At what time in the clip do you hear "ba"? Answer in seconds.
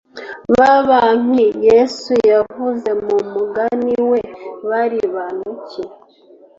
0.57-0.71